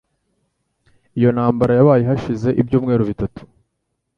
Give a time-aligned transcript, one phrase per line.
[1.17, 3.41] Iyo ntambara yabaye hashize ibyumweru bitatu